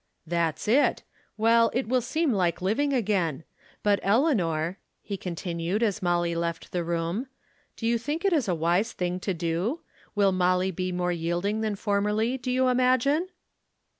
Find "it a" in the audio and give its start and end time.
8.25-8.55